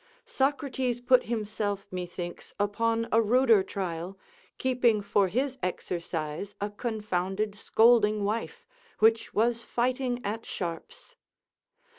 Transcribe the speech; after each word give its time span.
Socrates 0.25 0.99
put 0.99 1.25
himself, 1.25 1.85
methinks, 1.91 2.55
upon 2.59 3.07
a 3.11 3.21
ruder 3.21 3.61
trial, 3.61 4.17
keeping 4.57 4.99
for 4.99 5.27
his 5.27 5.59
exercise 5.61 6.55
a 6.59 6.71
confounded 6.71 7.53
scolding 7.53 8.23
wife, 8.23 8.65
which 8.97 9.35
was 9.35 9.61
fighting 9.61 10.19
at 10.25 10.43
sharps. 10.43 11.17